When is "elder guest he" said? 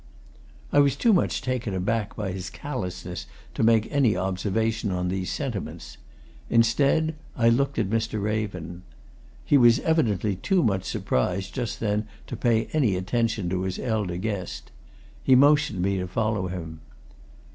13.77-15.35